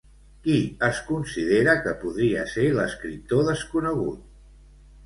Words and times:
Qui 0.45 0.55
es 0.87 1.01
considera 1.09 1.75
que 1.83 1.93
podria 2.01 2.49
ser 2.57 2.67
l'escriptor 2.81 3.47
desconegut? 3.53 4.27